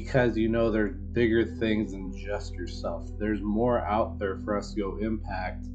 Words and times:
because 0.00 0.38
you 0.38 0.48
know 0.48 0.70
there's 0.70 0.96
bigger 1.12 1.44
things 1.44 1.92
than 1.92 2.16
just 2.16 2.54
yourself. 2.54 3.10
There's 3.18 3.42
more 3.42 3.80
out 3.80 4.18
there 4.18 4.38
for 4.38 4.56
us 4.56 4.72
to 4.72 4.80
go 4.80 4.96
impact 4.96 5.66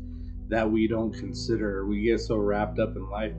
that 0.50 0.70
we 0.70 0.88
don't 0.88 1.14
consider. 1.14 1.86
We 1.86 2.02
get 2.02 2.20
so 2.20 2.38
wrapped 2.38 2.80
up 2.80 2.96
in 2.96 3.08
life. 3.12 3.34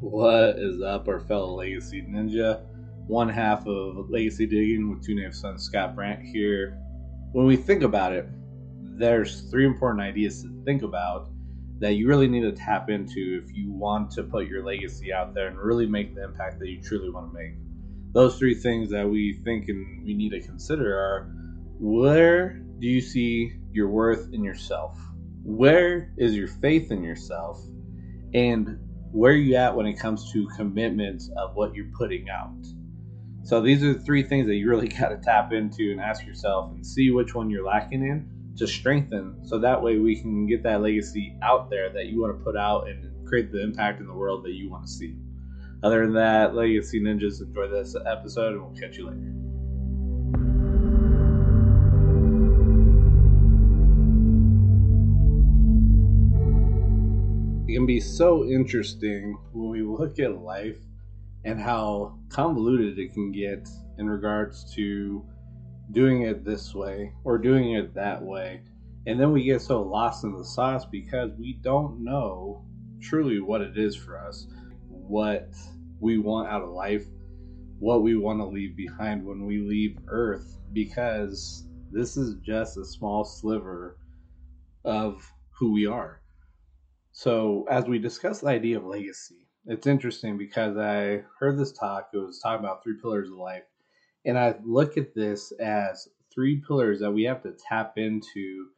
What 0.00 0.58
is 0.58 0.80
up, 0.80 1.06
our 1.06 1.20
fellow 1.20 1.54
Legacy 1.54 2.00
Ninja? 2.00 2.62
One 3.06 3.28
half 3.28 3.66
of 3.66 4.08
Legacy 4.08 4.46
Digging 4.46 4.88
with 4.88 5.04
two 5.04 5.14
native 5.14 5.34
sons, 5.34 5.64
Scott 5.64 5.94
Brandt 5.94 6.22
here. 6.22 6.78
When 7.32 7.44
we 7.44 7.56
think 7.56 7.82
about 7.82 8.14
it, 8.14 8.26
there's 8.98 9.42
three 9.50 9.66
important 9.66 10.00
ideas 10.00 10.42
to 10.44 10.62
think 10.64 10.80
about 10.80 11.28
that 11.80 11.94
you 11.94 12.06
really 12.06 12.28
need 12.28 12.42
to 12.42 12.52
tap 12.52 12.90
into 12.90 13.42
if 13.42 13.56
you 13.56 13.72
want 13.72 14.10
to 14.12 14.22
put 14.22 14.46
your 14.46 14.62
legacy 14.62 15.12
out 15.12 15.34
there 15.34 15.48
and 15.48 15.58
really 15.58 15.86
make 15.86 16.14
the 16.14 16.22
impact 16.22 16.58
that 16.58 16.68
you 16.68 16.80
truly 16.80 17.10
want 17.10 17.32
to 17.32 17.38
make. 17.38 17.54
Those 18.12 18.38
three 18.38 18.54
things 18.54 18.90
that 18.90 19.08
we 19.08 19.40
think 19.44 19.68
and 19.68 20.04
we 20.04 20.12
need 20.12 20.30
to 20.30 20.40
consider 20.40 20.94
are 20.94 21.32
where 21.78 22.60
do 22.78 22.86
you 22.86 23.00
see 23.00 23.52
your 23.72 23.88
worth 23.88 24.28
in 24.32 24.44
yourself? 24.44 24.98
Where 25.42 26.12
is 26.18 26.36
your 26.36 26.48
faith 26.48 26.90
in 26.90 27.02
yourself? 27.02 27.58
And 28.34 28.78
where 29.10 29.32
are 29.32 29.36
you 29.36 29.56
at 29.56 29.74
when 29.74 29.86
it 29.86 29.98
comes 29.98 30.30
to 30.32 30.48
commitments 30.56 31.30
of 31.38 31.54
what 31.54 31.74
you're 31.74 31.90
putting 31.96 32.28
out? 32.28 32.52
So 33.42 33.62
these 33.62 33.82
are 33.82 33.94
the 33.94 34.00
three 34.00 34.22
things 34.22 34.46
that 34.48 34.56
you 34.56 34.68
really 34.68 34.88
got 35.00 35.08
to 35.08 35.16
tap 35.16 35.52
into 35.52 35.92
and 35.92 36.00
ask 36.00 36.26
yourself 36.26 36.72
and 36.72 36.84
see 36.84 37.10
which 37.10 37.34
one 37.34 37.48
you're 37.48 37.64
lacking 37.64 38.02
in 38.02 38.28
to 38.60 38.66
strengthen 38.66 39.34
so 39.42 39.58
that 39.58 39.82
way 39.82 39.96
we 39.98 40.14
can 40.14 40.46
get 40.46 40.62
that 40.62 40.82
legacy 40.82 41.34
out 41.40 41.70
there 41.70 41.88
that 41.88 42.08
you 42.08 42.20
want 42.20 42.38
to 42.38 42.44
put 42.44 42.58
out 42.58 42.86
and 42.88 43.26
create 43.26 43.50
the 43.50 43.62
impact 43.62 44.00
in 44.00 44.06
the 44.06 44.12
world 44.12 44.44
that 44.44 44.52
you 44.52 44.68
want 44.68 44.84
to 44.84 44.92
see. 44.92 45.16
Other 45.82 46.04
than 46.04 46.12
that, 46.12 46.54
Legacy 46.54 47.00
Ninjas, 47.00 47.40
enjoy 47.40 47.68
this 47.68 47.96
episode 48.04 48.52
and 48.52 48.62
we'll 48.62 48.78
catch 48.78 48.98
you 48.98 49.06
later. 49.06 49.32
It 57.66 57.74
can 57.74 57.86
be 57.86 57.98
so 57.98 58.44
interesting 58.44 59.38
when 59.54 59.70
we 59.70 59.80
look 59.80 60.18
at 60.18 60.42
life 60.42 60.76
and 61.44 61.58
how 61.58 62.18
convoluted 62.28 62.98
it 62.98 63.14
can 63.14 63.32
get 63.32 63.66
in 63.96 64.10
regards 64.10 64.70
to 64.74 65.24
doing 65.92 66.22
it 66.22 66.44
this 66.44 66.74
way 66.74 67.12
or 67.24 67.38
doing 67.38 67.72
it 67.72 67.94
that 67.94 68.22
way. 68.22 68.62
And 69.06 69.18
then 69.18 69.32
we 69.32 69.44
get 69.44 69.62
so 69.62 69.82
lost 69.82 70.24
in 70.24 70.32
the 70.32 70.44
sauce 70.44 70.84
because 70.84 71.30
we 71.38 71.54
don't 71.62 72.04
know 72.04 72.64
truly 73.00 73.40
what 73.40 73.60
it 73.60 73.76
is 73.76 73.96
for 73.96 74.18
us, 74.18 74.46
what 74.88 75.50
we 76.00 76.18
want 76.18 76.48
out 76.48 76.62
of 76.62 76.70
life, 76.70 77.06
what 77.78 78.02
we 78.02 78.16
want 78.16 78.40
to 78.40 78.44
leave 78.44 78.76
behind 78.76 79.24
when 79.24 79.46
we 79.46 79.58
leave 79.58 79.98
Earth, 80.08 80.58
because 80.72 81.66
this 81.90 82.16
is 82.16 82.36
just 82.42 82.76
a 82.76 82.84
small 82.84 83.24
sliver 83.24 83.96
of 84.84 85.32
who 85.58 85.72
we 85.72 85.86
are. 85.86 86.20
So, 87.12 87.66
as 87.70 87.86
we 87.86 87.98
discuss 87.98 88.40
the 88.40 88.48
idea 88.48 88.78
of 88.78 88.84
legacy, 88.84 89.48
it's 89.66 89.86
interesting 89.86 90.38
because 90.38 90.76
I 90.76 91.24
heard 91.38 91.58
this 91.58 91.72
talk. 91.72 92.10
It 92.14 92.18
was 92.18 92.38
talking 92.38 92.64
about 92.64 92.82
three 92.82 92.98
pillars 93.00 93.28
of 93.28 93.36
life 93.36 93.64
and 94.24 94.38
I 94.38 94.56
look 94.64 94.96
at 94.96 95.14
this 95.14 95.52
as 95.52 96.08
three 96.32 96.62
pillars 96.66 97.00
that 97.00 97.12
we 97.12 97.24
have 97.24 97.42
to 97.42 97.54
tap 97.68 97.98
into 97.98 98.68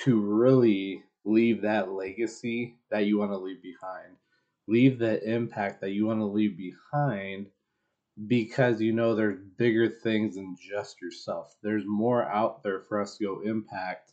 to 0.00 0.20
really 0.20 1.04
leave 1.24 1.62
that 1.62 1.92
legacy 1.92 2.76
that 2.90 3.06
you 3.06 3.18
want 3.18 3.32
to 3.32 3.38
leave 3.38 3.62
behind. 3.62 4.16
Leave 4.68 4.98
the 4.98 5.22
impact 5.28 5.80
that 5.80 5.90
you 5.90 6.06
want 6.06 6.20
to 6.20 6.24
leave 6.26 6.56
behind 6.56 7.46
because 8.28 8.80
you 8.80 8.92
know 8.92 9.14
there's 9.14 9.38
bigger 9.58 9.88
things 9.88 10.36
than 10.36 10.56
just 10.60 11.00
yourself. 11.00 11.54
There's 11.62 11.84
more 11.86 12.24
out 12.24 12.62
there 12.62 12.80
for 12.88 13.00
us 13.00 13.16
to 13.18 13.24
go 13.24 13.40
impact 13.50 14.12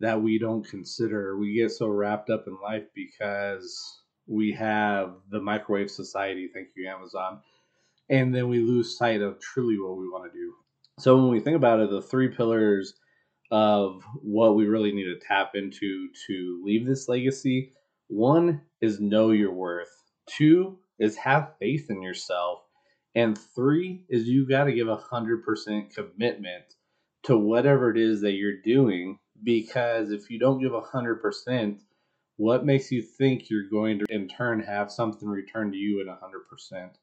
that 0.00 0.20
we 0.22 0.38
don't 0.38 0.68
consider. 0.68 1.36
We 1.38 1.54
get 1.54 1.70
so 1.72 1.88
wrapped 1.88 2.30
up 2.30 2.46
in 2.46 2.58
life 2.62 2.84
because 2.94 4.00
we 4.26 4.52
have 4.52 5.14
the 5.30 5.40
microwave 5.40 5.90
society, 5.90 6.50
thank 6.52 6.68
you, 6.76 6.88
Amazon, 6.88 7.40
and 8.08 8.34
then 8.34 8.48
we 8.48 8.60
lose 8.60 8.96
sight 8.96 9.22
of 9.22 9.40
truly 9.40 9.78
what 9.78 9.96
we 9.96 10.08
want 10.08 10.30
to 10.30 10.38
do. 10.38 10.54
So 10.98 11.16
when 11.16 11.28
we 11.28 11.40
think 11.40 11.56
about 11.56 11.80
it, 11.80 11.90
the 11.90 12.02
three 12.02 12.28
pillars 12.28 12.94
of 13.50 14.02
what 14.22 14.54
we 14.56 14.66
really 14.66 14.92
need 14.92 15.04
to 15.04 15.18
tap 15.18 15.52
into 15.54 16.08
to 16.26 16.62
leave 16.64 16.86
this 16.86 17.08
legacy 17.08 17.72
one 18.12 18.60
is 18.82 19.00
know 19.00 19.30
your 19.30 19.52
worth, 19.52 19.88
two 20.26 20.78
is 20.98 21.16
have 21.16 21.54
faith 21.58 21.86
in 21.88 22.02
yourself, 22.02 22.60
and 23.14 23.38
three 23.38 24.04
is 24.10 24.28
you 24.28 24.46
got 24.46 24.64
to 24.64 24.72
give 24.72 24.88
a 24.88 24.96
hundred 24.96 25.44
percent 25.44 25.94
commitment 25.94 26.64
to 27.22 27.38
whatever 27.38 27.90
it 27.90 27.96
is 27.96 28.20
that 28.20 28.32
you're 28.32 28.60
doing 28.60 29.18
because 29.42 30.10
if 30.10 30.28
you 30.28 30.38
don't 30.38 30.60
give 30.60 30.74
a 30.74 30.80
hundred 30.80 31.22
percent 31.22 31.80
what 32.36 32.66
makes 32.66 32.92
you 32.92 33.00
think 33.00 33.48
you're 33.48 33.68
going 33.68 33.98
to 33.98 34.04
in 34.10 34.28
turn 34.28 34.60
have 34.60 34.92
something 34.92 35.28
returned 35.28 35.72
to 35.72 35.78
you 35.78 36.00
at 36.00 36.06
a 36.06 36.20
hundred 36.20 36.46
percent 36.50 36.98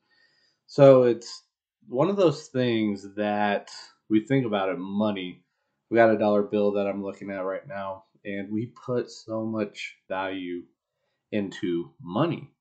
so 0.69 1.03
it's 1.03 1.45
one 1.87 2.11
of 2.11 2.15
those 2.15 2.47
things 2.47 3.15
that 3.15 3.71
we 4.07 4.21
think 4.25 4.45
about 4.45 4.69
it 4.69 4.77
money. 4.77 5.43
We 5.89 5.95
got 5.97 6.13
a 6.13 6.17
dollar 6.17 6.43
bill 6.43 6.73
that 6.73 6.85
I'm 6.85 7.03
looking 7.03 7.31
at 7.31 7.39
right 7.39 7.67
now, 7.67 8.05
and 8.23 8.51
we 8.51 8.67
put 8.67 9.09
so 9.09 9.43
much 9.43 9.97
value 10.07 10.61
into 11.31 11.91
money. 11.99 12.51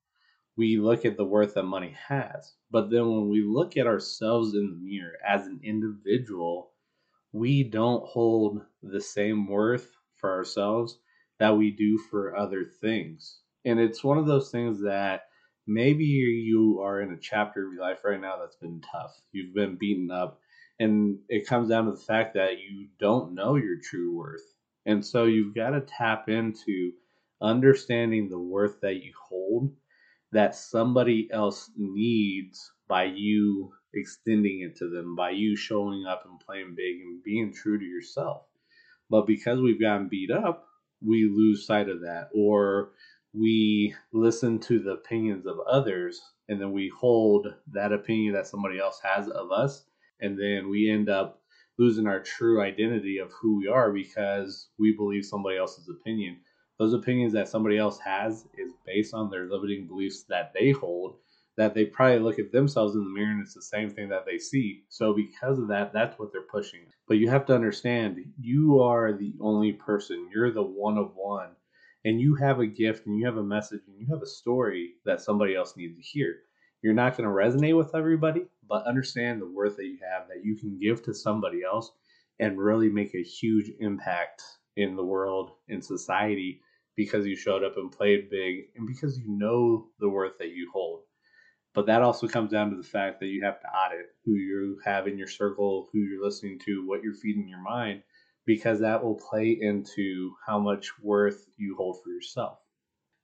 We 0.56 0.78
look 0.78 1.04
at 1.04 1.18
the 1.18 1.26
worth 1.26 1.54
that 1.54 1.64
money 1.64 1.94
has. 2.08 2.54
But 2.70 2.90
then 2.90 3.08
when 3.10 3.28
we 3.28 3.42
look 3.42 3.76
at 3.76 3.86
ourselves 3.86 4.54
in 4.54 4.70
the 4.70 4.76
mirror 4.76 5.18
as 5.26 5.46
an 5.46 5.60
individual, 5.62 6.72
we 7.32 7.62
don't 7.62 8.04
hold 8.06 8.62
the 8.82 9.02
same 9.02 9.46
worth 9.46 9.90
for 10.16 10.32
ourselves 10.32 10.98
that 11.38 11.58
we 11.58 11.72
do 11.72 11.98
for 11.98 12.36
other 12.36 12.64
things. 12.64 13.40
And 13.66 13.78
it's 13.78 14.02
one 14.02 14.16
of 14.16 14.26
those 14.26 14.50
things 14.50 14.80
that 14.80 15.27
maybe 15.68 16.04
you 16.04 16.80
are 16.82 17.00
in 17.00 17.12
a 17.12 17.18
chapter 17.18 17.66
of 17.66 17.74
your 17.74 17.82
life 17.82 17.98
right 18.04 18.20
now 18.20 18.36
that's 18.40 18.56
been 18.56 18.80
tough. 18.80 19.14
You've 19.32 19.54
been 19.54 19.76
beaten 19.76 20.10
up, 20.10 20.40
and 20.80 21.18
it 21.28 21.46
comes 21.46 21.68
down 21.68 21.84
to 21.84 21.92
the 21.92 21.96
fact 21.98 22.34
that 22.34 22.58
you 22.58 22.88
don't 22.98 23.34
know 23.34 23.56
your 23.56 23.76
true 23.82 24.16
worth. 24.16 24.54
And 24.86 25.04
so 25.04 25.24
you've 25.24 25.54
got 25.54 25.70
to 25.70 25.82
tap 25.82 26.28
into 26.28 26.92
understanding 27.40 28.28
the 28.28 28.38
worth 28.38 28.80
that 28.80 29.02
you 29.04 29.12
hold 29.28 29.70
that 30.32 30.54
somebody 30.54 31.28
else 31.32 31.70
needs 31.76 32.72
by 32.88 33.04
you 33.04 33.72
extending 33.94 34.60
it 34.60 34.76
to 34.76 34.88
them, 34.88 35.16
by 35.16 35.30
you 35.30 35.56
showing 35.56 36.04
up 36.06 36.24
and 36.28 36.40
playing 36.40 36.74
big 36.76 37.00
and 37.00 37.22
being 37.22 37.52
true 37.52 37.78
to 37.78 37.84
yourself. 37.84 38.42
But 39.10 39.26
because 39.26 39.60
we've 39.60 39.80
gotten 39.80 40.08
beat 40.08 40.30
up, 40.30 40.66
we 41.04 41.30
lose 41.30 41.66
sight 41.66 41.88
of 41.88 42.00
that. 42.00 42.28
Or 42.34 42.90
we 43.32 43.94
listen 44.12 44.58
to 44.58 44.78
the 44.78 44.92
opinions 44.92 45.46
of 45.46 45.58
others 45.60 46.20
and 46.48 46.60
then 46.60 46.72
we 46.72 46.90
hold 46.98 47.46
that 47.72 47.92
opinion 47.92 48.32
that 48.34 48.46
somebody 48.46 48.78
else 48.78 49.00
has 49.02 49.28
of 49.28 49.52
us 49.52 49.84
and 50.20 50.38
then 50.38 50.68
we 50.70 50.90
end 50.90 51.08
up 51.08 51.40
losing 51.78 52.06
our 52.06 52.20
true 52.20 52.60
identity 52.60 53.18
of 53.18 53.30
who 53.32 53.58
we 53.58 53.68
are 53.68 53.92
because 53.92 54.68
we 54.78 54.96
believe 54.96 55.24
somebody 55.24 55.56
else's 55.56 55.88
opinion. 55.88 56.38
Those 56.78 56.92
opinions 56.92 57.32
that 57.34 57.48
somebody 57.48 57.76
else 57.76 57.98
has 58.00 58.46
is 58.56 58.72
based 58.86 59.14
on 59.14 59.30
their 59.30 59.48
limiting 59.48 59.86
beliefs 59.86 60.24
that 60.28 60.52
they 60.54 60.70
hold 60.70 61.16
that 61.56 61.74
they 61.74 61.84
probably 61.84 62.20
look 62.20 62.38
at 62.38 62.52
themselves 62.52 62.94
in 62.94 63.02
the 63.02 63.10
mirror 63.10 63.32
and 63.32 63.42
it's 63.42 63.52
the 63.52 63.60
same 63.60 63.90
thing 63.90 64.08
that 64.08 64.24
they 64.24 64.38
see. 64.38 64.84
So 64.88 65.12
because 65.12 65.58
of 65.58 65.66
that 65.68 65.92
that's 65.92 66.18
what 66.18 66.32
they're 66.32 66.42
pushing. 66.42 66.86
But 67.08 67.18
you 67.18 67.28
have 67.28 67.46
to 67.46 67.54
understand 67.54 68.24
you 68.40 68.80
are 68.80 69.12
the 69.12 69.34
only 69.40 69.72
person. 69.72 70.30
You're 70.32 70.52
the 70.52 70.62
one 70.62 70.96
of 70.96 71.12
one 71.16 71.50
and 72.04 72.20
you 72.20 72.34
have 72.36 72.60
a 72.60 72.66
gift 72.66 73.06
and 73.06 73.18
you 73.18 73.26
have 73.26 73.36
a 73.36 73.42
message 73.42 73.80
and 73.86 73.98
you 73.98 74.06
have 74.10 74.22
a 74.22 74.26
story 74.26 74.94
that 75.04 75.20
somebody 75.20 75.54
else 75.54 75.76
needs 75.76 75.96
to 75.96 76.02
hear. 76.02 76.36
You're 76.82 76.94
not 76.94 77.16
going 77.16 77.28
to 77.28 77.34
resonate 77.34 77.76
with 77.76 77.94
everybody, 77.94 78.46
but 78.68 78.86
understand 78.86 79.40
the 79.40 79.50
worth 79.50 79.76
that 79.76 79.86
you 79.86 79.98
have 80.10 80.28
that 80.28 80.44
you 80.44 80.56
can 80.56 80.78
give 80.80 81.02
to 81.04 81.14
somebody 81.14 81.62
else 81.64 81.90
and 82.38 82.58
really 82.58 82.88
make 82.88 83.14
a 83.14 83.22
huge 83.22 83.70
impact 83.80 84.42
in 84.76 84.94
the 84.94 85.04
world, 85.04 85.52
in 85.66 85.82
society, 85.82 86.60
because 86.96 87.26
you 87.26 87.36
showed 87.36 87.64
up 87.64 87.76
and 87.76 87.90
played 87.90 88.30
big 88.30 88.66
and 88.76 88.86
because 88.86 89.18
you 89.18 89.26
know 89.28 89.88
the 89.98 90.08
worth 90.08 90.38
that 90.38 90.50
you 90.50 90.70
hold. 90.72 91.00
But 91.74 91.86
that 91.86 92.02
also 92.02 92.26
comes 92.26 92.50
down 92.50 92.70
to 92.70 92.76
the 92.76 92.82
fact 92.82 93.20
that 93.20 93.26
you 93.26 93.44
have 93.44 93.60
to 93.60 93.68
audit 93.68 94.06
who 94.24 94.34
you 94.34 94.80
have 94.84 95.06
in 95.06 95.18
your 95.18 95.28
circle, 95.28 95.88
who 95.92 96.00
you're 96.00 96.24
listening 96.24 96.58
to, 96.64 96.86
what 96.86 97.02
you're 97.02 97.14
feeding 97.14 97.48
your 97.48 97.62
mind, 97.62 98.02
because 98.48 98.80
that 98.80 99.04
will 99.04 99.14
play 99.16 99.58
into 99.60 100.32
how 100.46 100.58
much 100.58 100.90
worth 101.02 101.46
you 101.58 101.76
hold 101.76 102.02
for 102.02 102.08
yourself. 102.10 102.58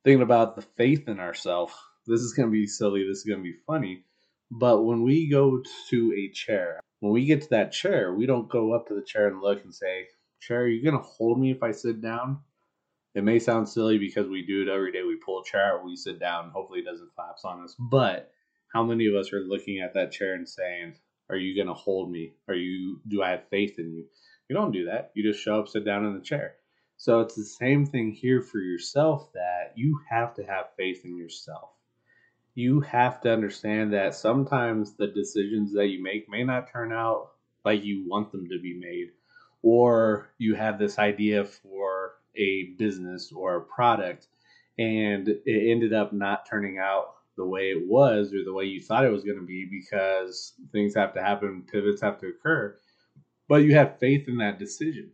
Thinking 0.05 0.23
about 0.23 0.55
the 0.55 0.63
faith 0.63 1.09
in 1.09 1.19
ourselves, 1.19 1.73
this 2.07 2.21
is 2.21 2.35
going 2.35 2.49
to 2.49 2.53
be 2.53 2.67
silly, 2.67 3.09
this 3.09 3.19
is 3.21 3.25
going 3.25 3.41
to 3.41 3.45
be 3.51 3.57
funny, 3.67 4.05
but 4.53 4.83
when 4.83 5.03
we 5.03 5.31
go 5.31 5.63
to 5.91 6.15
a 6.17 6.31
chair, 6.33 6.79
when 7.01 7.15
we 7.15 7.25
get 7.25 7.43
to 7.43 7.51
that 7.51 7.73
chair, 7.73 8.15
we 8.15 8.27
don't 8.27 8.51
go 8.51 8.75
up 8.75 8.87
to 8.89 8.95
the 8.95 9.03
chair 9.03 9.29
and 9.29 9.41
look 9.41 9.65
and 9.65 9.75
say, 9.75 10.09
Chair, 10.41 10.65
are 10.65 10.69
you 10.69 10.85
going 10.85 10.97
to 10.97 11.03
hold 11.03 11.41
me 11.41 11.51
if 11.51 11.63
I 11.63 11.73
sit 11.73 12.03
down? 12.03 12.41
It 13.15 13.25
may 13.25 13.39
sound 13.39 13.69
silly 13.69 13.99
because 13.99 14.29
we 14.29 14.45
do 14.47 14.63
it 14.63 14.69
every 14.69 14.93
day. 14.93 15.03
We 15.03 15.17
pull 15.17 15.41
a 15.41 15.45
chair, 15.45 15.81
we 15.85 15.97
sit 15.97 16.21
down, 16.21 16.51
hopefully 16.51 16.81
it 16.81 16.85
doesn't 16.87 17.15
collapse 17.17 17.45
on 17.45 17.63
us. 17.63 17.75
But 17.79 18.31
how 18.75 18.85
many 18.85 19.07
of 19.07 19.15
us 19.15 19.33
are 19.33 19.41
looking 19.41 19.81
at 19.81 19.95
that 19.95 20.13
chair 20.13 20.35
and 20.35 20.49
saying, 20.49 20.97
Are 21.31 21.37
you 21.37 21.57
gonna 21.57 21.75
hold 21.75 22.11
me? 22.13 22.35
Are 22.49 22.55
you 22.55 23.01
do 23.09 23.23
I 23.23 23.31
have 23.31 23.49
faith 23.49 23.79
in 23.79 23.93
you? 23.95 24.07
You 24.49 24.57
don't 24.57 24.73
do 24.73 24.87
that. 24.87 25.11
You 25.15 25.23
just 25.23 25.43
show 25.43 25.61
up, 25.61 25.69
sit 25.69 25.85
down 25.85 26.05
in 26.05 26.15
the 26.15 26.21
chair. 26.21 26.57
So 26.97 27.21
it's 27.21 27.35
the 27.35 27.45
same 27.45 27.87
thing 27.87 28.13
here 28.13 28.41
for 28.43 28.59
yourself 28.59 29.33
that 29.33 29.73
you 29.77 30.01
have 30.09 30.35
to 30.35 30.45
have 30.45 30.75
faith 30.77 31.05
in 31.05 31.17
yourself. 31.17 31.71
You 32.55 32.81
have 32.83 33.21
to 33.23 33.33
understand 33.33 33.93
that 33.95 34.15
sometimes 34.15 34.95
the 34.95 35.09
decisions 35.09 35.73
that 35.75 35.89
you 35.89 36.03
make 36.03 36.29
may 36.29 36.45
not 36.45 36.71
turn 36.71 36.93
out 36.93 37.33
like 37.65 37.85
you 37.85 38.07
want 38.09 38.31
them 38.31 38.49
to 38.49 38.61
be 38.61 38.79
made, 38.79 39.09
or 39.63 40.31
you 40.39 40.55
have 40.55 40.79
this 40.79 40.99
idea 40.99 41.45
for 41.45 42.13
a 42.37 42.75
business 42.79 43.33
or 43.33 43.57
a 43.57 43.63
product 43.63 44.29
and 44.79 45.29
it 45.29 45.71
ended 45.71 45.93
up 45.93 46.13
not 46.13 46.47
turning 46.49 46.79
out 46.79 47.15
the 47.37 47.47
way 47.47 47.71
it 47.71 47.87
was 47.87 48.33
or 48.33 48.45
the 48.45 48.53
way 48.53 48.65
you 48.65 48.81
thought 48.81 49.05
it 49.05 49.13
was 49.13 49.25
going 49.25 49.39
to 49.39 49.47
be 49.47 49.65
because 49.65 50.55
things 50.73 50.95
have 50.95 51.15
to 51.15 51.23
happen, 51.23 51.65
pivots 51.71 52.03
have 52.03 52.19
to 52.21 52.29
occur. 52.29 52.77
But 53.49 53.63
you 53.63 53.75
have 53.75 53.99
faith 53.99 54.29
in 54.29 54.39
that 54.39 54.59
decision. 54.59 55.11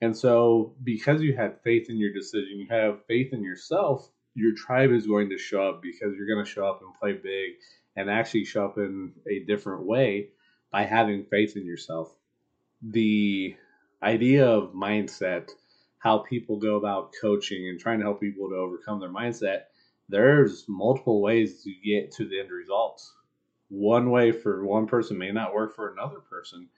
And 0.00 0.16
so, 0.16 0.74
because 0.82 1.22
you 1.22 1.36
had 1.36 1.62
faith 1.62 1.88
in 1.88 1.96
your 1.96 2.12
decision, 2.12 2.58
you 2.58 2.66
have 2.70 3.04
faith 3.06 3.32
in 3.32 3.42
yourself, 3.42 4.10
your 4.34 4.54
tribe 4.54 4.90
is 4.90 5.06
going 5.06 5.30
to 5.30 5.38
show 5.38 5.68
up 5.68 5.82
because 5.82 6.14
you're 6.16 6.26
going 6.26 6.44
to 6.44 6.50
show 6.50 6.66
up 6.66 6.80
and 6.82 6.94
play 6.94 7.12
big 7.12 7.52
and 7.96 8.10
actually 8.10 8.44
show 8.44 8.64
up 8.64 8.78
in 8.78 9.12
a 9.30 9.44
different 9.44 9.84
way 9.84 10.30
by 10.70 10.84
having 10.84 11.24
faith 11.24 11.56
in 11.56 11.66
yourself. 11.66 12.14
The 12.82 13.54
idea 14.02 14.46
of 14.46 14.72
mindset, 14.72 15.50
how 15.98 16.18
people 16.18 16.56
go 16.56 16.76
about 16.76 17.12
coaching 17.20 17.68
and 17.68 17.78
trying 17.78 17.98
to 18.00 18.04
help 18.04 18.20
people 18.20 18.48
to 18.48 18.56
overcome 18.56 18.98
their 19.00 19.12
mindset, 19.12 19.64
there's 20.08 20.64
multiple 20.68 21.20
ways 21.20 21.62
to 21.62 21.72
get 21.84 22.10
to 22.12 22.26
the 22.26 22.40
end 22.40 22.50
results. 22.50 23.12
One 23.68 24.10
way 24.10 24.32
for 24.32 24.64
one 24.64 24.86
person 24.86 25.16
may 25.16 25.30
not 25.30 25.54
work 25.54 25.76
for 25.76 25.92
another 25.92 26.18
person, 26.18 26.68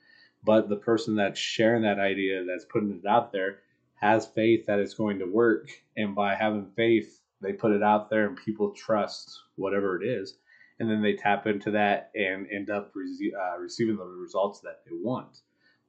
but 0.45 0.69
the 0.69 0.77
person 0.77 1.15
that's 1.15 1.39
sharing 1.39 1.81
that 1.81 1.99
idea, 1.99 2.45
that's 2.45 2.65
putting 2.65 3.01
it 3.03 3.07
out 3.07 3.31
there, 3.31 3.59
has 3.95 4.27
faith 4.27 4.67
that 4.67 4.79
it's 4.79 4.93
going 4.93 5.19
to 5.19 5.25
work. 5.25 5.69
And 5.97 6.15
by 6.15 6.35
having 6.35 6.71
faith, 6.75 7.21
they 7.41 7.53
put 7.53 7.71
it 7.73 7.83
out 7.83 8.09
there 8.09 8.27
and 8.27 8.37
people 8.37 8.71
trust 8.71 9.41
whatever 9.55 10.01
it 10.01 10.07
is 10.07 10.35
and 10.79 10.89
then 10.89 11.01
they 11.01 11.13
tap 11.13 11.47
into 11.47 11.71
that 11.71 12.11
and 12.15 12.47
end 12.51 12.69
up 12.69 12.91
re- 12.93 13.33
uh, 13.39 13.57
receiving 13.57 13.95
the 13.97 14.05
results 14.05 14.59
that 14.61 14.81
they 14.85 14.91
want. 14.93 15.39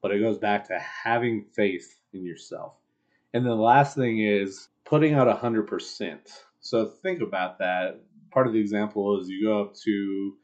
But 0.00 0.12
it 0.12 0.20
goes 0.20 0.38
back 0.38 0.68
to 0.68 0.78
having 0.78 1.44
faith 1.54 1.98
in 2.12 2.24
yourself. 2.24 2.74
And 3.34 3.44
then 3.44 3.50
the 3.50 3.62
last 3.62 3.96
thing 3.96 4.20
is 4.20 4.68
putting 4.84 5.14
out 5.14 5.26
100%. 5.26 6.18
So 6.60 6.86
think 7.02 7.20
about 7.20 7.58
that. 7.58 8.00
Part 8.30 8.46
of 8.46 8.52
the 8.52 8.60
example 8.60 9.20
is 9.20 9.28
you 9.28 9.44
go 9.44 9.62
up 9.62 9.74
to 9.84 10.36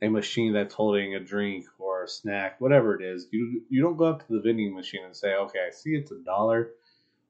a 0.00 0.08
machine 0.08 0.52
that's 0.52 0.74
holding 0.74 1.14
a 1.14 1.20
drink 1.20 1.66
or 1.78 1.91
a 2.04 2.08
snack, 2.08 2.60
whatever 2.60 2.94
it 2.94 3.04
is. 3.04 3.28
You 3.30 3.62
you 3.68 3.82
don't 3.82 3.96
go 3.96 4.04
up 4.04 4.26
to 4.26 4.32
the 4.32 4.40
vending 4.40 4.74
machine 4.74 5.04
and 5.04 5.16
say, 5.16 5.34
"Okay, 5.34 5.60
I 5.66 5.70
see 5.70 5.90
it's 5.90 6.12
a 6.12 6.18
dollar, 6.18 6.70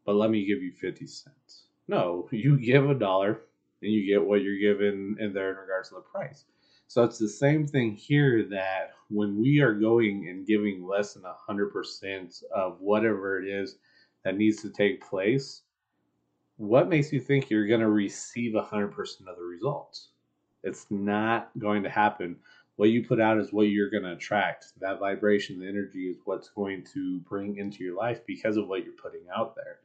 but 0.05 0.17
let 0.17 0.31
me 0.31 0.47
give 0.47 0.63
you 0.63 0.73
50 0.73 1.07
cents." 1.07 1.67
No, 1.89 2.29
you 2.33 2.59
give 2.59 2.89
a 2.89 2.95
dollar 2.95 3.43
and 3.83 3.93
you 3.93 4.07
get 4.07 4.25
what 4.25 4.43
you're 4.43 4.59
given 4.59 5.17
in 5.19 5.33
there 5.33 5.51
in 5.51 5.57
regards 5.57 5.89
to 5.91 5.97
the 5.97 6.01
price. 6.01 6.45
So 6.87 7.05
it's 7.05 7.19
the 7.19 7.29
same 7.29 7.67
thing 7.67 7.97
here 7.97 8.45
that 8.51 8.93
when 9.09 9.41
we 9.41 9.61
are 9.61 9.73
going 9.75 10.29
and 10.29 10.47
giving 10.47 10.87
less 10.87 11.15
than 11.15 11.23
100% 11.23 12.45
of 12.55 12.81
whatever 12.81 13.43
it 13.43 13.49
is 13.49 13.77
that 14.25 14.37
needs 14.37 14.61
to 14.63 14.71
take 14.71 15.03
place, 15.03 15.63
what 16.57 16.89
makes 16.89 17.13
you 17.13 17.19
think 17.19 17.49
you're 17.49 17.67
going 17.67 17.81
to 17.81 17.89
receive 17.89 18.53
100% 18.53 18.93
of 19.27 19.37
the 19.37 19.43
results? 19.43 20.09
It's 20.63 20.87
not 20.91 21.51
going 21.59 21.83
to 21.83 21.91
happen. 21.91 22.37
What 22.77 22.91
you 22.91 23.05
put 23.05 23.21
out 23.21 23.39
is 23.39 23.53
what 23.53 23.69
you're 23.69 23.91
going 23.91 24.05
to 24.05 24.13
attract. 24.13 24.73
That 24.81 24.99
vibration, 24.99 25.61
the 25.61 25.69
energy 25.69 26.09
is 26.09 26.19
what's 26.25 26.49
going 26.49 26.85
to 26.95 27.21
bring 27.21 27.57
into 27.57 27.85
your 27.85 27.97
life 27.97 28.25
because 28.27 28.57
of 28.57 28.67
what 28.67 28.85
you're 28.85 28.95
putting 28.95 29.27
out 29.35 29.55
there. 29.55 29.81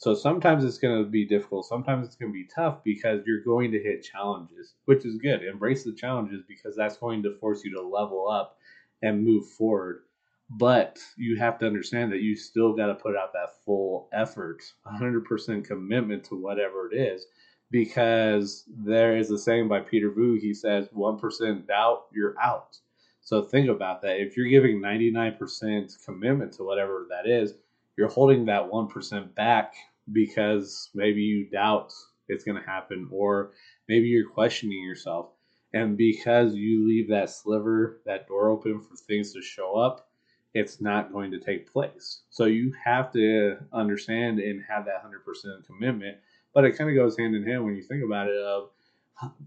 So 0.00 0.14
sometimes 0.14 0.64
it's 0.64 0.78
going 0.78 1.04
to 1.04 1.10
be 1.10 1.26
difficult. 1.26 1.66
Sometimes 1.66 2.06
it's 2.06 2.16
going 2.16 2.32
to 2.32 2.38
be 2.38 2.48
tough 2.54 2.82
because 2.82 3.20
you're 3.26 3.44
going 3.44 3.70
to 3.72 3.82
hit 3.82 4.02
challenges, 4.02 4.74
which 4.86 5.04
is 5.04 5.18
good. 5.18 5.44
Embrace 5.44 5.84
the 5.84 5.92
challenges 5.92 6.42
because 6.48 6.74
that's 6.74 6.96
going 6.96 7.22
to 7.24 7.36
force 7.38 7.64
you 7.64 7.74
to 7.74 7.82
level 7.82 8.26
up 8.26 8.56
and 9.02 9.22
move 9.22 9.46
forward. 9.46 10.04
But 10.48 10.98
you 11.18 11.36
have 11.36 11.58
to 11.58 11.66
understand 11.66 12.12
that 12.12 12.22
you 12.22 12.34
still 12.34 12.72
got 12.72 12.86
to 12.86 12.94
put 12.94 13.14
out 13.14 13.34
that 13.34 13.62
full 13.64 14.08
effort, 14.12 14.62
100% 14.86 15.64
commitment 15.64 16.24
to 16.24 16.34
whatever 16.34 16.90
it 16.90 16.96
is. 16.96 17.26
Because 17.70 18.64
there 18.68 19.16
is 19.16 19.30
a 19.30 19.38
saying 19.38 19.68
by 19.68 19.80
Peter 19.80 20.10
Vu, 20.10 20.38
he 20.40 20.52
says, 20.52 20.88
1% 20.88 21.66
doubt, 21.66 22.06
you're 22.12 22.34
out. 22.42 22.76
So 23.20 23.42
think 23.42 23.68
about 23.68 24.02
that. 24.02 24.20
If 24.20 24.36
you're 24.36 24.48
giving 24.48 24.80
99% 24.80 26.04
commitment 26.04 26.52
to 26.54 26.64
whatever 26.64 27.06
that 27.10 27.30
is, 27.30 27.54
you're 27.96 28.08
holding 28.08 28.46
that 28.46 28.70
1% 28.70 29.34
back 29.34 29.74
because 30.12 30.90
maybe 30.94 31.20
you 31.20 31.48
doubt 31.48 31.92
it's 32.28 32.44
going 32.44 32.60
to 32.60 32.68
happen 32.68 33.08
or 33.10 33.52
maybe 33.88 34.08
you're 34.08 34.28
questioning 34.28 34.82
yourself 34.82 35.30
and 35.72 35.96
because 35.96 36.54
you 36.54 36.86
leave 36.86 37.08
that 37.08 37.30
sliver 37.30 38.00
that 38.06 38.26
door 38.26 38.48
open 38.48 38.80
for 38.80 38.96
things 38.96 39.32
to 39.32 39.42
show 39.42 39.76
up 39.76 40.08
it's 40.54 40.80
not 40.80 41.12
going 41.12 41.30
to 41.30 41.38
take 41.38 41.70
place 41.70 42.22
so 42.30 42.46
you 42.46 42.72
have 42.84 43.12
to 43.12 43.56
understand 43.72 44.40
and 44.40 44.62
have 44.68 44.84
that 44.84 45.02
100% 45.04 45.66
commitment 45.66 46.16
but 46.54 46.64
it 46.64 46.76
kind 46.76 46.90
of 46.90 46.96
goes 46.96 47.18
hand 47.18 47.34
in 47.34 47.44
hand 47.44 47.64
when 47.64 47.76
you 47.76 47.82
think 47.82 48.02
about 48.04 48.28
it 48.28 48.36
of 48.36 48.70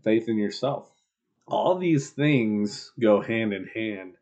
faith 0.03 0.27
in 0.27 0.37
yourself 0.37 0.89
all 1.47 1.77
these 1.77 2.11
things 2.11 2.91
go 2.99 3.21
hand 3.21 3.53
in 3.53 3.67
hand 3.67 4.13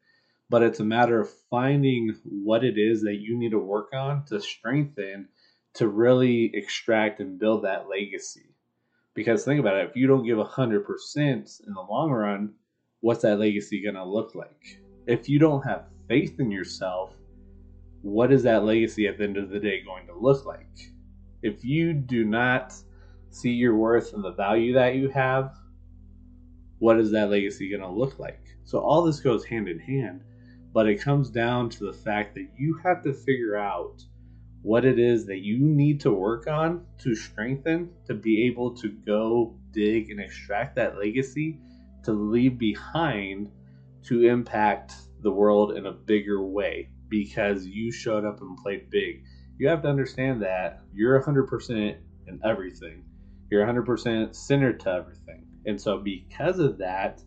but 0.52 0.64
it's 0.64 0.82
a 0.82 0.86
matter 0.86 1.22
of 1.22 1.30
finding 1.50 2.14
what 2.26 2.66
it 2.66 2.78
is 2.78 3.04
that 3.04 3.22
you 3.22 3.38
need 3.38 3.52
to 3.52 3.58
work 3.58 3.94
on 3.94 4.26
to 4.26 4.42
strengthen 4.42 5.30
to 5.76 5.88
really 5.88 6.52
extract 6.54 7.22
and 7.22 7.40
build 7.40 7.64
that 7.64 7.88
legacy. 7.88 8.54
Because 9.14 9.46
think 9.46 9.62
about 9.62 9.78
it, 9.78 9.90
if 9.90 9.96
you 9.96 10.08
don't 10.08 10.26
give 10.26 10.38
100% 10.38 11.18
in 11.26 11.74
the 11.74 11.82
long 11.82 12.12
run, 12.12 12.54
what's 13.00 13.22
that 13.22 13.40
legacy 13.40 13.82
going 13.82 13.96
to 13.96 14.04
look 14.04 14.36
like? 14.36 14.82
If 15.08 15.30
you 15.30 15.40
don't 15.40 15.62
have 15.62 15.86
faith 16.10 16.38
in 16.40 16.52
yourself, 16.52 17.14
what 18.02 18.34
is 18.34 18.44
that 18.44 18.66
legacy 18.66 19.08
at 19.08 19.18
the 19.18 19.24
end 19.24 19.38
of 19.38 19.50
the 19.50 19.60
day 19.60 19.82
going 19.84 20.08
to 20.08 20.18
look 20.20 20.46
like? 20.46 20.91
If 21.42 21.64
you 21.64 21.94
do 21.94 22.26
not 22.26 22.74
see 23.30 23.52
your 23.52 23.76
worth 23.76 24.14
and 24.14 24.24
the 24.24 24.32
value 24.32 24.74
that 24.74 24.96
you 24.96 25.10
have, 25.10 25.56
what 26.80 27.00
is 27.00 27.12
that 27.12 27.30
legacy 27.30 27.70
going 27.70 27.82
to 27.82 27.90
look 27.90 28.20
like? 28.20 28.44
So 28.64 28.80
all 28.80 29.04
this 29.04 29.20
goes 29.20 29.46
hand 29.46 29.68
in 29.68 29.80
hand, 29.80 30.24
but 30.74 30.88
it 30.88 31.02
comes 31.02 31.30
down 31.30 31.70
to 31.72 31.86
the 31.86 31.94
fact 31.94 32.36
that 32.36 32.48
you 32.58 32.80
have 32.84 33.04
to 33.04 33.14
figure 33.14 33.58
out 33.58 34.04
what 34.62 34.86
it 34.86 35.00
is 35.00 35.26
that 35.26 35.40
you 35.40 35.58
need 35.60 36.00
to 36.02 36.12
work 36.12 36.48
on 36.48 36.86
to 37.00 37.16
strengthen 37.16 37.90
to 38.06 38.14
be 38.14 38.46
able 38.46 38.76
to 38.76 38.90
go 38.90 39.56
dig 39.72 40.12
and 40.12 40.20
extract 40.20 40.76
that 40.76 40.98
legacy 40.98 41.60
to 42.04 42.12
leave 42.12 42.58
behind 42.58 43.50
to 44.04 44.28
impact 44.28 44.94
the 45.22 45.32
world 45.32 45.74
in 45.74 45.86
a 45.86 45.92
bigger 45.92 46.44
way 46.44 46.90
because 47.10 47.66
you 47.66 47.92
showed 47.92 48.26
up 48.26 48.42
and 48.42 48.58
played 48.58 48.90
big. 48.90 49.24
You 49.62 49.68
have 49.68 49.84
to 49.84 49.90
understand 49.90 50.42
that 50.42 50.82
you're 50.92 51.22
100% 51.22 51.96
in 52.26 52.40
everything. 52.44 53.04
You're 53.52 53.64
100% 53.64 54.36
centered 54.36 54.80
to 54.80 54.90
everything. 54.90 55.46
And 55.68 55.80
so 55.80 56.00
because 56.00 56.58
of 56.58 56.80
that 56.80 57.22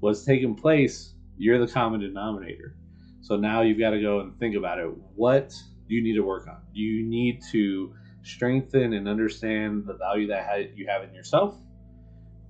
what's 0.00 0.22
taking 0.22 0.54
place, 0.54 1.14
you're 1.38 1.58
the 1.58 1.72
common 1.72 2.00
denominator. 2.00 2.76
So 3.22 3.36
now 3.36 3.62
you've 3.62 3.78
got 3.78 3.92
to 3.92 4.02
go 4.02 4.20
and 4.20 4.38
think 4.38 4.54
about 4.54 4.78
it. 4.78 4.90
What 5.14 5.54
do 5.88 5.94
you 5.94 6.02
need 6.02 6.16
to 6.16 6.20
work 6.20 6.46
on? 6.46 6.58
Do 6.74 6.80
you 6.82 7.06
need 7.06 7.40
to 7.52 7.94
strengthen 8.22 8.92
and 8.92 9.08
understand 9.08 9.86
the 9.86 9.94
value 9.94 10.26
that 10.26 10.76
you 10.76 10.88
have 10.88 11.04
in 11.04 11.14
yourself? 11.14 11.56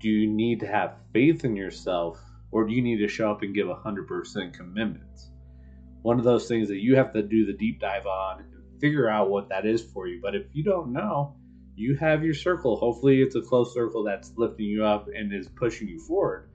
Do 0.00 0.09
you 0.09 0.28
need 0.28 0.59
to 0.59 0.66
have 0.66 0.97
faith 1.12 1.45
in 1.45 1.54
yourself? 1.54 2.21
Or 2.50 2.66
do 2.66 2.73
you 2.73 2.83
need 2.83 2.97
to 2.97 3.07
show 3.07 3.30
up 3.30 3.42
and 3.42 3.54
give 3.54 3.68
100% 3.68 4.52
commitment? 4.52 5.21
One 6.02 6.18
of 6.18 6.25
those 6.25 6.49
things 6.49 6.66
that 6.71 6.78
you 6.78 6.97
have 6.97 7.12
to 7.12 7.23
do 7.23 7.47
the 7.47 7.52
deep 7.52 7.78
dive 7.78 8.07
on 8.07 8.45
figure 8.80 9.08
out 9.08 9.30
what 9.30 9.49
that 9.49 9.66
is 9.66 9.82
for 9.82 10.06
you. 10.06 10.20
But 10.23 10.35
if 10.35 10.47
you 10.52 10.62
don't 10.62 10.92
know, 10.92 11.35
you 11.76 11.97
have 11.97 12.25
your 12.25 12.35
circle. 12.35 12.76
Hopefully, 12.76 13.23
it's 13.23 13.37
a 13.37 13.42
close 13.42 13.73
circle 13.73 14.02
that's 14.02 14.32
lifting 14.37 14.66
you 14.66 14.85
up 14.85 15.08
and 15.14 15.32
is 15.32 15.49
pushing 15.49 15.88
you 15.88 16.00
forward. 16.00 16.49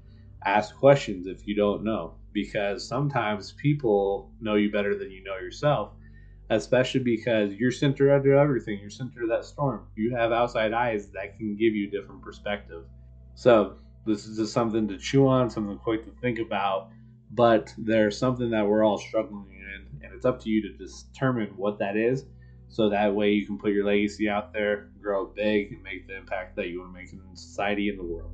Ask 0.46 0.76
questions 0.76 1.28
if 1.28 1.48
you 1.48 1.56
don't 1.56 1.84
know, 1.84 2.16
because 2.34 2.88
sometimes 2.88 3.54
people 3.54 4.32
know 4.42 4.56
you 4.56 4.72
better 4.72 4.98
than 4.98 5.12
you 5.12 5.24
know 5.24 5.36
yourself 5.36 5.94
especially 6.50 7.00
because 7.00 7.52
you're 7.54 7.72
center 7.72 8.14
of 8.14 8.26
everything. 8.26 8.80
You're 8.80 8.90
center 8.90 9.24
of 9.24 9.30
that 9.30 9.46
storm. 9.46 9.88
You 9.96 10.16
have 10.16 10.32
outside 10.32 10.74
eyes 10.74 11.10
that 11.12 11.38
can 11.38 11.56
give 11.56 11.76
you 11.76 11.90
different 11.90 12.22
perspective. 12.22 12.84
So 13.36 13.76
this 14.06 14.26
is 14.26 14.38
just 14.38 14.54
something 14.54 14.88
to 14.90 14.98
chew 14.98 15.28
on, 15.28 15.50
something 15.50 15.78
quick 15.78 16.06
to 16.06 16.12
think 16.22 16.40
about. 16.40 16.90
But 17.32 17.74
there's 17.78 18.18
something 18.18 18.52
that 18.52 18.68
we're 18.68 18.84
all 18.84 18.98
struggling 18.98 19.48
in, 19.52 19.63
and 20.04 20.14
it's 20.14 20.26
up 20.26 20.42
to 20.42 20.50
you 20.50 20.62
to 20.62 20.86
determine 20.86 21.50
what 21.56 21.80
that 21.80 21.96
is, 21.98 22.26
So 22.70 22.90
that 22.90 23.14
way 23.14 23.32
you 23.32 23.46
can 23.46 23.58
put 23.58 23.72
your 23.72 23.86
legacy 23.86 24.28
out 24.28 24.52
there, 24.52 24.90
grow 25.00 25.28
big, 25.28 25.74
and 25.74 25.84
make 25.84 26.08
the 26.08 26.18
impact 26.18 26.56
that 26.56 26.70
you 26.70 26.80
want 26.80 26.94
to 26.94 27.00
make 27.00 27.14
in 27.14 27.36
society 27.36 27.90
and 27.90 28.00
the 28.00 28.04
world. 28.04 28.32